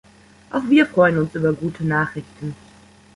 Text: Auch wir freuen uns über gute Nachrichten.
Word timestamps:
Auch 0.49 0.63
wir 0.67 0.87
freuen 0.87 1.19
uns 1.19 1.35
über 1.35 1.53
gute 1.53 1.85
Nachrichten. 1.85 2.55